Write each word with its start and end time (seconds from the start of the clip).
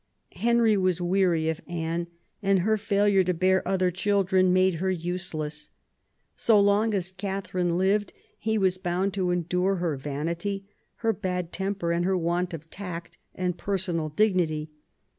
Henry 0.37 0.75
was 0.77 0.99
weary 0.99 1.47
of 1.47 1.61
Anne, 1.67 2.07
and 2.41 2.61
her 2.61 2.75
failure 2.75 3.23
to 3.23 3.35
bear 3.35 3.61
other 3.67 3.91
children 3.91 4.51
made 4.51 4.73
her 4.81 4.89
useless. 4.89 5.69
So 6.35 6.59
long 6.59 6.95
as 6.95 7.11
Catherine 7.11 7.77
lived 7.77 8.11
he 8.39 8.57
was 8.57 8.79
bound 8.79 9.13
to 9.13 9.29
endure 9.29 9.75
her 9.75 9.95
vanity, 9.97 10.65
her 11.05 11.13
bad 11.13 11.53
temper, 11.53 11.91
and 11.91 12.03
her 12.03 12.17
want 12.17 12.51
of 12.51 12.67
tact 12.71 13.19
and 13.35 13.59
personal 13.59 14.09
dignity. 14.09 14.71